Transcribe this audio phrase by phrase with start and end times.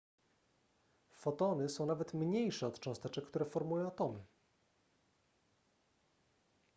[1.11, 4.23] fotony są nawet mniejsze od cząsteczek które formują atomy